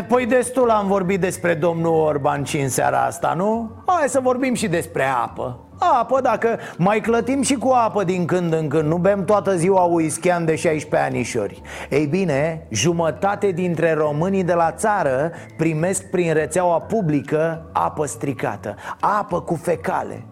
[0.00, 3.70] 3 Păi destul am vorbit despre domnul Orban și în seara asta, nu?
[3.86, 5.58] Hai să vorbim și despre apă.
[5.78, 9.82] Apă, dacă mai clătim și cu apă din când în când Nu bem toată ziua
[9.82, 11.62] whisky de 16 anișori.
[11.90, 19.40] Ei bine, jumătate dintre românii de la țară Primesc prin rețeaua publică apă stricată Apă
[19.40, 20.24] cu fecale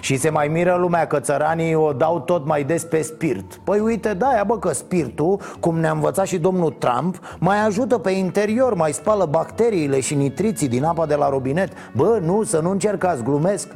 [0.00, 3.80] și se mai miră lumea că țăranii o dau tot mai des pe spirit Păi
[3.80, 8.74] uite, da, bă, că spiritul, cum ne-a învățat și domnul Trump Mai ajută pe interior,
[8.74, 11.72] mai spală bacteriile și nitriții din apa de la robinet.
[11.94, 13.68] Bă, nu, să nu încercați, glumesc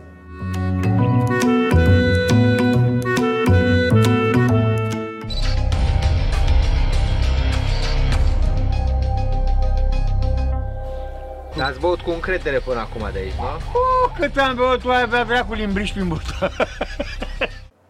[11.65, 13.45] Ați băut cu încredere până acum de aici, nu?
[13.45, 16.51] Oh, cât am băut, tu ai avea vrea cu limbriș prin burtă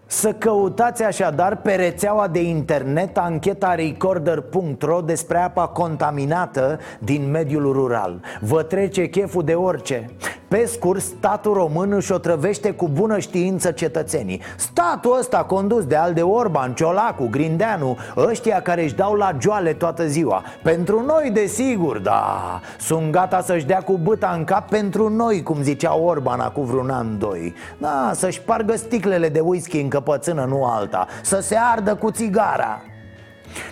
[0.06, 8.20] Să căutați așadar pe rețeaua de internet ancheta recorder.ro despre apa contaminată din mediul rural.
[8.40, 10.10] Vă trece cheful de orice
[10.54, 14.40] Pe scurt, statul român își otrăvește cu bună știință cetățenii.
[14.56, 20.06] Statul ăsta condus de Alde Orban, Ciolacu, Grindeanu Ăștia care își dau la joale toată
[20.06, 20.42] ziua.
[20.62, 22.60] Pentru noi, desigur, da.
[22.78, 26.90] Sunt gata să-și dea cu băta în cap pentru noi, cum zicea Orban acum vreun
[26.90, 27.54] an, doi.
[27.78, 31.06] Da, să-și pargă sticlele de whisky în căpățână, nu alta.
[31.22, 32.82] Să se ardă cu țigara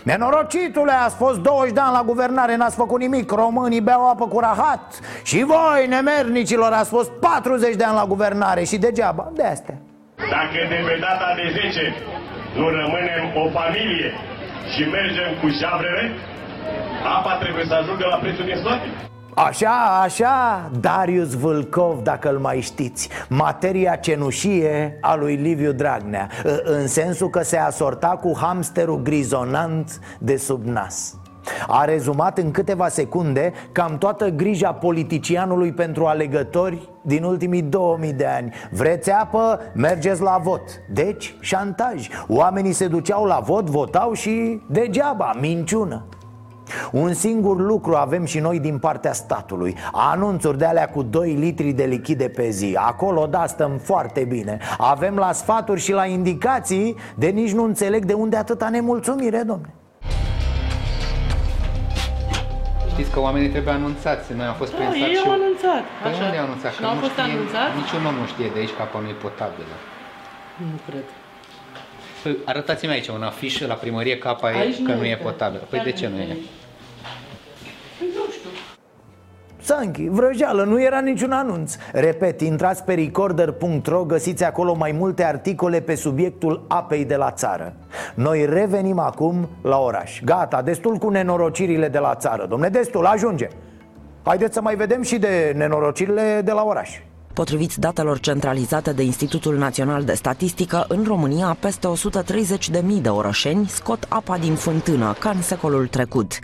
[0.03, 3.30] Nenorocitule, ați fost 20 de ani la guvernare, n-ați făcut nimic.
[3.30, 5.01] Românii beau apă cu rahat.
[5.22, 9.76] Și voi, nemernicilor, ați fost 40 de ani la guvernare Și degeaba, de astea.
[10.16, 11.95] Dacă de pe data de 10
[12.57, 14.11] nu rămânem o familie
[14.72, 16.05] și mergem cu javrele,
[17.16, 18.89] apa trebuie să ajungă la prețul din soate.
[19.35, 23.09] Așa, așa, Darius Vâlcov, dacă îl mai știți.
[23.28, 26.28] Materia cenușie a lui Liviu Dragnea
[26.64, 31.16] În sensul că se asorta cu hamsterul grizonant de sub nas.
[31.66, 38.26] A rezumat în câteva secunde cam toată grija politicianului pentru alegători din ultimii 2000 de
[38.26, 38.55] ani.
[38.70, 39.61] Vreți apă?
[39.74, 40.62] Mergeți la vot.
[40.93, 42.09] Deci, șantaj.
[42.28, 46.07] Oamenii se duceau la vot, votau și degeaba, minciună
[46.93, 51.73] un singur lucru avem și noi din partea statului Anunțuri de alea cu 2 litri
[51.73, 56.97] de lichide pe zi Acolo, da, stăm foarte bine Avem la sfaturi și la indicații
[57.15, 59.75] De nici nu înțeleg de unde atâta nemulțumire, domne
[62.93, 64.33] Știți că oamenii trebuie anunțați.
[64.39, 65.27] Noi am fost Da, prinsați ei și...
[65.27, 65.83] au anunțat.
[66.03, 66.25] Păi Așa.
[66.25, 66.71] unde au anunțat?
[66.75, 67.75] Și nu au fost știe, anunțați?
[67.81, 69.75] Niciun om nu știe de aici că apa nu e potabilă.
[70.73, 71.07] Nu cred.
[72.23, 75.11] Păi, arătați-mi aici un afiș la primărie că apa Aici e, că nu nu e
[75.11, 75.23] este.
[75.23, 75.62] potabilă.
[75.68, 76.23] Păi Chiar de ce nu nu e?
[76.23, 76.41] este.
[77.99, 78.51] Nu știu.
[79.61, 85.81] Sanchi, vrăjeală, nu era niciun anunț Repet, intrați pe recorder.ro Găsiți acolo mai multe articole
[85.81, 87.75] pe subiectul apei de la țară
[88.14, 93.49] Noi revenim acum la oraș Gata, destul cu nenorocirile de la țară Domne, destul, ajunge
[94.23, 97.01] Haideți să mai vedem și de nenorocirile de la oraș
[97.35, 101.89] Potrivit datelor centralizate de Institutul Național de Statistică, în România peste
[102.76, 106.39] 130.000 de orășeni scot apa din fântână, ca în secolul trecut.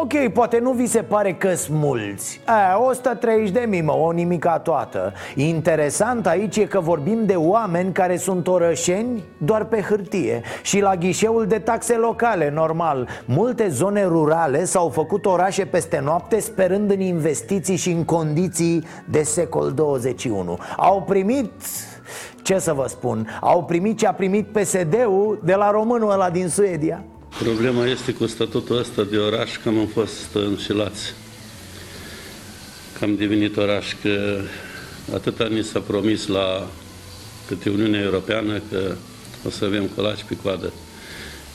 [0.00, 2.40] Ok, poate nu vi se pare că sunt mulți.
[2.44, 5.12] A, 130 de mii, mă, o nimica toată.
[5.34, 10.96] Interesant aici e că vorbim de oameni care sunt orășeni doar pe hârtie Și la
[10.96, 13.08] ghișeul de taxe locale, normal.
[13.24, 19.22] Multe zone rurale s-au făcut orașe peste noapte Sperând în investiții și în condiții de
[19.22, 21.52] secol 21 Au primit
[22.42, 26.48] ce să vă spun, au primit ce a primit PSD-ul de la românul ăla din
[26.48, 27.04] Suedia
[27.38, 31.14] Problema este cu statutul ăsta de oraș că am fost înșelați.
[32.98, 34.40] Că am devenit oraș, că
[35.14, 36.68] atâta ni s-a promis la
[37.46, 38.94] câte Uniunea Europeană că
[39.46, 40.72] o să avem colaci pe coadă.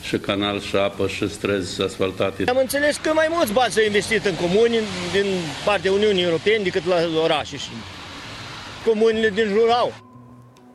[0.02, 2.44] Și canal, și apă, și străzi asfaltate.
[2.48, 4.78] Am înțeles că mai mulți bani s-au investit în comuni
[5.12, 5.26] din
[5.64, 7.68] partea Uniunii Europene decât la orașe și
[8.84, 10.07] comunile din jur au.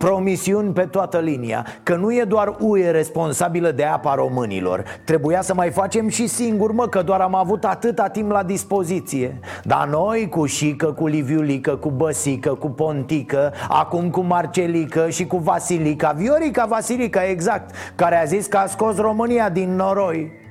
[0.04, 4.84] Promisiuni pe toată linia Că nu e doar UE responsabilă de apa românilor.
[5.06, 9.40] Trebuia să mai facem și singur, mă Că doar am avut atâta timp la dispoziție.
[9.64, 15.38] Dar noi cu Șică, cu Liviulică, cu Băsică, cu Pontică Acum cu Marcelică și cu
[15.38, 20.43] Vasilica Viorica Vasilica, exact Care a zis că a scos România din noroi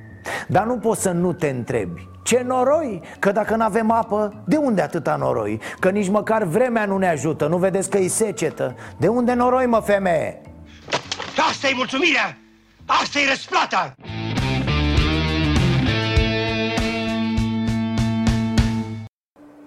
[0.47, 3.01] Dar nu poți să nu te întrebi ce noroi?
[3.19, 5.59] Că dacă nu avem apă, de unde atâta noroi?
[5.79, 9.65] Că nici măcar vremea nu ne ajută, nu vedeți că e secetă De unde noroi,
[9.65, 10.41] mă, femeie?
[11.49, 12.37] Asta e mulțumirea!
[12.85, 13.95] Asta e răsplata!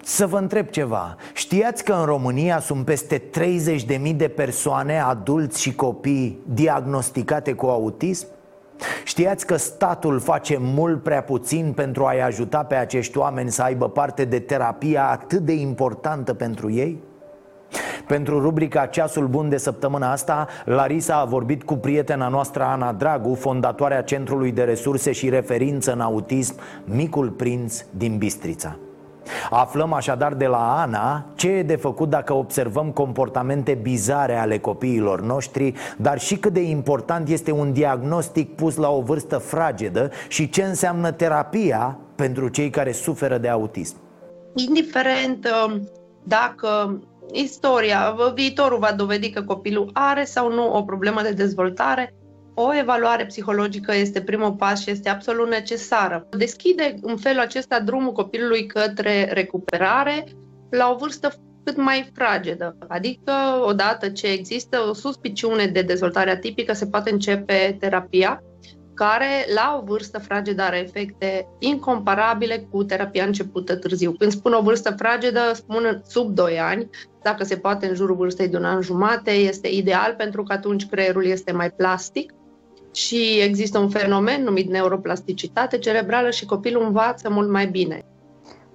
[0.03, 3.23] Să vă întreb ceva Știați că în România sunt peste
[4.09, 8.27] 30.000 de persoane, adulți și copii, diagnosticate cu autism?
[9.03, 13.89] Știați că statul face mult prea puțin pentru a-i ajuta pe acești oameni să aibă
[13.89, 17.03] parte de terapia atât de importantă pentru ei?
[18.07, 23.33] Pentru rubrica Ceasul Bun de săptămâna asta, Larisa a vorbit cu prietena noastră Ana Dragu,
[23.33, 26.55] fondatoarea Centrului de Resurse și Referință în Autism,
[26.85, 28.77] Micul Prinț din Bistrița.
[29.49, 35.21] Aflăm așadar de la Ana ce e de făcut dacă observăm comportamente bizare ale copiilor
[35.21, 40.49] noștri, dar și cât de important este un diagnostic pus la o vârstă fragedă și
[40.49, 43.95] ce înseamnă terapia pentru cei care suferă de autism.
[44.55, 45.75] indiferent uh,
[46.23, 46.99] dacă
[47.31, 52.13] istoria, uh, viitorul va dovedi că copilul are sau nu o problemă de dezvoltare,
[52.59, 56.27] o evaluare psihologică este primul pas și este absolut necesară.
[56.37, 60.23] Deschide în felul acesta drumul copilului către recuperare
[60.69, 61.31] la o vârstă
[61.63, 62.77] cât mai fragedă.
[62.87, 63.31] Adică,
[63.65, 68.41] odată ce există o suspiciune de dezvoltare atipică, se poate începe terapia
[68.93, 74.11] care la o vârstă fragedă are efecte incomparabile cu terapia începută târziu.
[74.11, 76.89] Când spun o vârstă fragedă, spun sub 2 ani,
[77.23, 80.85] dacă se poate în jurul vârstei de un an jumate, este ideal pentru că atunci
[80.85, 82.31] creierul este mai plastic
[82.97, 88.05] și există un fenomen numit neuroplasticitate cerebrală și copilul învață mult mai bine.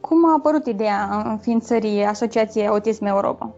[0.00, 3.54] Cum a apărut ideea înființării Asociației Autism Europa?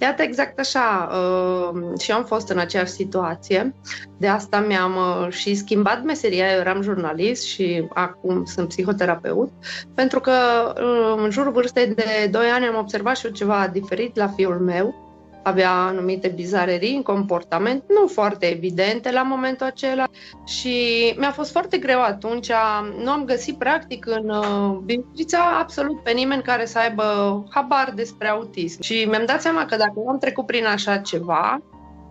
[0.00, 3.74] Iată exact așa, uh, și eu am fost în aceeași situație,
[4.18, 9.52] de asta mi-am uh, și schimbat meseria, eu eram jurnalist și acum sunt psihoterapeut,
[9.94, 10.32] pentru că
[10.76, 14.58] uh, în jurul vârstei de 2 ani am observat și eu ceva diferit la fiul
[14.58, 15.07] meu,
[15.42, 20.04] avea anumite bizarerii în comportament, nu foarte evidente la momentul acela
[20.46, 20.76] și
[21.18, 22.50] mi-a fost foarte greu atunci.
[23.02, 28.28] Nu am găsit practic în uh, Bistrița absolut pe nimeni care să aibă habar despre
[28.28, 28.82] autism.
[28.82, 31.60] Și mi-am dat seama că dacă am trecut prin așa ceva,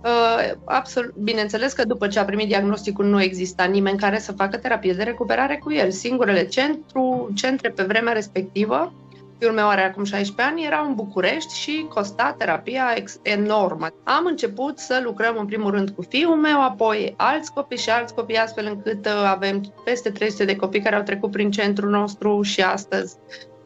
[0.04, 4.58] Uh, absolut, bineînțeles că după ce a primit diagnosticul nu exista nimeni care să facă
[4.58, 5.92] terapie de recuperare cu el.
[5.92, 8.94] Singurele centru, centre pe vremea respectivă
[9.40, 13.88] Fiul meu are acum 16 ani, era în București și costa terapia ex- enormă.
[14.04, 18.14] Am început să lucrăm în primul rând cu fiul meu, apoi alți copii și alți
[18.14, 22.42] copii, astfel încât uh, avem peste 300 de copii care au trecut prin centrul nostru
[22.42, 23.16] și astăzi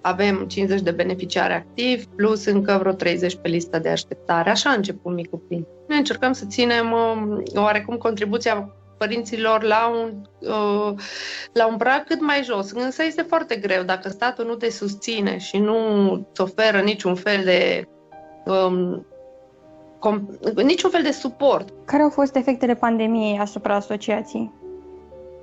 [0.02, 4.50] avem 50 de beneficiari activi, plus încă vreo 30 pe lista de așteptare.
[4.50, 5.66] Așa a început micul prin.
[5.88, 10.94] Ne încercăm să ținem um, oarecum contribuția părinților la un, uh,
[11.54, 12.72] la un prag cât mai jos.
[12.72, 15.78] Însă este foarte greu dacă statul nu te susține și nu
[16.12, 17.88] îți oferă niciun fel de
[18.46, 19.06] um,
[19.98, 21.70] com- niciun fel de suport.
[21.86, 24.52] Care au fost efectele pandemiei asupra asociației?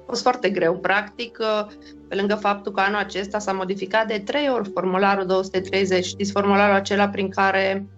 [0.01, 0.75] A fost foarte greu.
[0.75, 1.67] Practic, uh,
[2.09, 6.75] pe lângă faptul că anul acesta s-a modificat de trei ori formularul 230, știți, formularul
[6.75, 7.98] acela prin care Uh,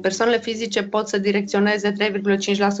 [0.00, 1.96] persoanele fizice pot să direcționeze 3,5%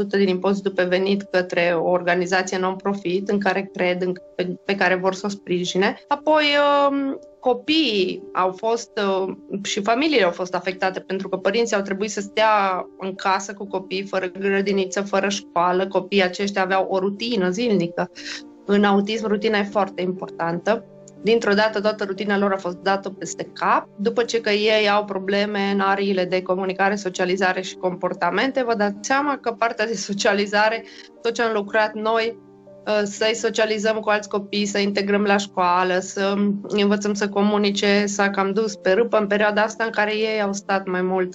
[0.08, 4.94] din impozitul pe venit către o organizație non-profit în care cred, în, pe, pe care
[4.94, 5.96] vor să o sprijine.
[6.08, 6.44] Apoi,
[6.88, 12.10] um, copiii au fost uh, și familiile au fost afectate pentru că părinții au trebuit
[12.10, 15.86] să stea în casă cu copii fără grădiniță, fără școală.
[15.86, 18.10] Copiii aceștia aveau o rutină zilnică.
[18.66, 20.84] În autism, rutina e foarte importantă
[21.24, 23.88] dintr-o dată toată rutina lor a fost dată peste cap.
[23.96, 28.96] După ce că ei au probleme în ariile de comunicare, socializare și comportamente, vă dați
[29.00, 30.84] seama că partea de socializare,
[31.22, 32.38] tot ce am lucrat noi,
[32.86, 38.30] uh, să-i socializăm cu alți copii, să integrăm la școală, să învățăm să comunice, s-a
[38.30, 41.34] cam dus pe râpă în perioada asta în care ei au stat mai mult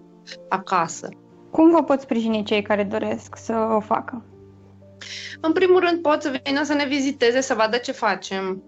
[0.49, 1.09] acasă.
[1.51, 4.25] Cum vă pot sprijini cei care doresc să o facă?
[5.41, 8.63] În primul rând pot să vină să ne viziteze, să vadă ce facem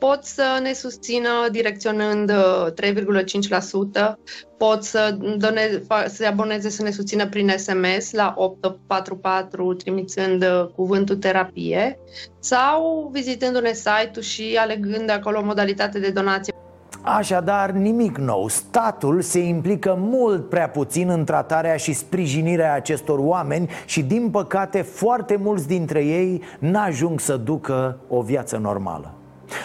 [0.00, 2.32] pot să ne susțină direcționând
[2.74, 4.12] 3,5%, uh,
[4.58, 11.16] pot să done, se aboneze să ne susțină prin SMS la 844 trimițând uh, cuvântul
[11.16, 11.98] terapie
[12.38, 16.54] sau vizitându-ne site-ul și alegând acolo modalitate de donație.
[17.02, 18.48] Așadar, nimic nou.
[18.48, 24.82] Statul se implică mult prea puțin în tratarea și sprijinirea acestor oameni și, din păcate,
[24.82, 29.14] foarte mulți dintre ei n-ajung să ducă o viață normală.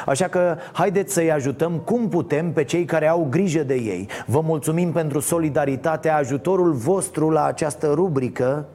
[0.06, 4.10] Așa că haideți să-i ajutăm cum putem pe cei care au grijă de ei.
[4.26, 8.66] Vă mulțumim pentru solidaritate, ajutorul vostru la această rubrică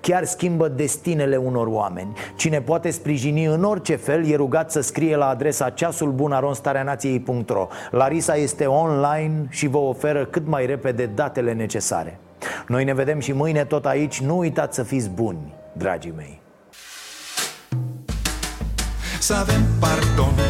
[0.00, 2.12] Chiar schimbă destinele unor oameni.
[2.36, 8.66] Cine poate sprijini în orice fel e rugat să scrie la adresa ceasulbunaronstareanației.ro Larisa este
[8.66, 12.18] online și vă oferă cât mai repede datele necesare.
[12.66, 14.20] Noi ne vedem și mâine tot aici.
[14.20, 16.40] Nu uitați să fiți buni, dragii mei.
[19.18, 20.49] Să avem pardon